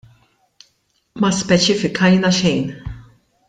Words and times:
Ma 1.23 1.29
speċifikajna 1.41 2.29
xejn. 2.41 2.67